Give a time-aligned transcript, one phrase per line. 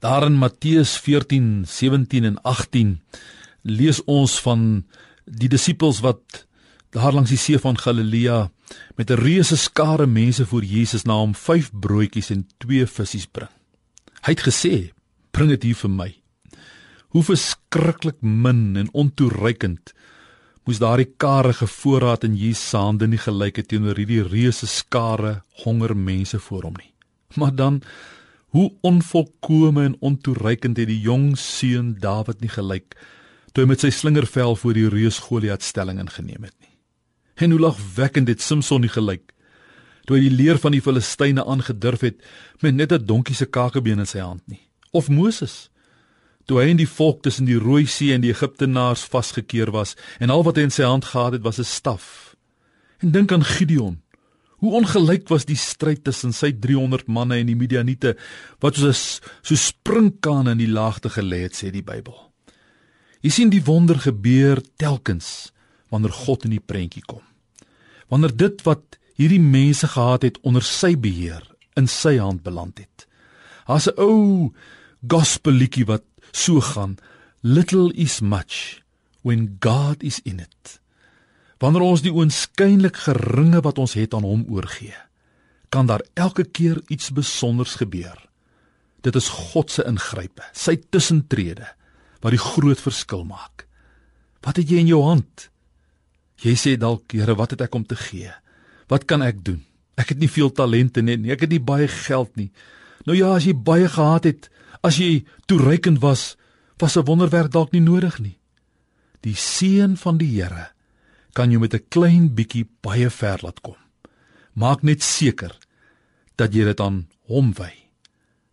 [0.00, 3.00] Daar in Matteus 14, 17 en 18
[3.62, 4.86] lees ons van
[5.28, 6.46] die disippels wat
[6.96, 8.48] daar langs die see van Galilea
[8.96, 13.52] met 'n reuse skare mense voor Jesus na hom 5 broodjies en 2 visse bring.
[14.24, 14.92] Hy het gesê:
[15.30, 16.16] "Bring dit hier vir my."
[17.08, 19.92] Hoe verskriklik min en ontoereikend
[20.64, 25.42] moes daardie karige voorraad in Jesus se hande nie gelyk het teenoor hierdie reuse skare
[25.64, 26.92] honger mense voor hom nie.
[27.34, 27.82] Maar dan
[28.50, 32.96] hoe onvolkome en ontoereikend het die jong seun Dawid nie gelyk
[33.52, 36.74] toe hy met sy slingervel voor die reus Goliat stelling ingeneem het nie.
[37.42, 39.32] En hoe lagwekkend het Samson nie gelyk
[40.06, 42.22] toe hy die leer van die Filistyne aangedurf het
[42.62, 44.60] met net 'n donkie se kakebeen in sy hand nie.
[44.92, 45.70] Of Moses
[46.46, 50.30] toe hy in die volk tussen die Rooi See en die Egiptenaars vasgekeer was en
[50.30, 52.34] al wat hy in sy hand gehad het was 'n staf.
[52.98, 54.02] En dink aan Gideon.
[54.60, 58.12] Hoe ongelyk was die stryd tussen sy 300 manne en die Midianiete
[58.60, 62.16] wat soos so sprinkane in die laagte gelê het sê die Bybel.
[63.24, 65.50] Jy sien die wonder gebeur telkens
[65.92, 67.24] wanneer God in die prentjie kom.
[68.12, 71.44] Wanneer dit wat hierdie mense gehad het onder sy beheer
[71.76, 73.06] in sy hand beland het.
[73.66, 74.52] Daar's 'n ou
[75.08, 76.98] gospel liedjie wat so gaan
[77.42, 78.82] little is much
[79.22, 80.80] when god is in it
[81.60, 84.96] wanneer ons die oënskynlik geringe wat ons het aan hom oorgee
[85.70, 88.16] kan daar elke keer iets besonders gebeur.
[89.06, 91.68] Dit is god se ingrype sy tussentrede
[92.20, 93.68] wat die groot verskil maak.
[94.42, 95.46] Wat het jy in jou hand?
[96.42, 98.32] Jy sê dalk Here wat het ek om te gee?
[98.90, 99.62] Wat kan ek doen?
[99.94, 102.50] Ek het nie veel talente nie ek het nie baie geld nie.
[103.06, 104.50] Nou ja as jy baie gehad het
[104.80, 106.36] As jy toereikend was,
[106.80, 108.38] was 'n wonderwerk dalk nie nodig nie.
[109.20, 110.72] Die seën van die Here
[111.40, 113.76] kan jou met 'n klein bietjie baie ver laat kom.
[114.52, 115.56] Maak net seker
[116.36, 117.72] dat jy dit aan hom wy.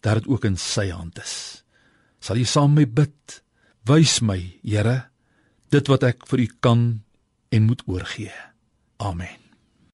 [0.00, 1.62] Dat dit ook in sy hand is.
[2.20, 3.42] Sal jy saam met my bid?
[3.84, 5.10] Wys my, Here,
[5.70, 7.02] dit wat ek vir u kan
[7.50, 8.32] en moet oorgee.
[8.98, 9.41] Amen.